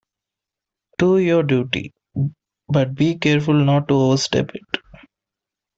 [0.97, 1.93] Do your duty,
[2.67, 4.81] but be careful not to overstep it.